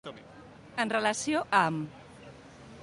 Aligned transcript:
En 0.85 0.93
relació 0.95 1.43
amb. 1.59 2.29